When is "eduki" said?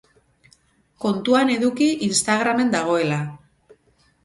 1.57-1.91